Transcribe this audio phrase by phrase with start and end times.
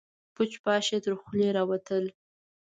[0.33, 2.05] پوچ، پاش يې تر خولې راوتل.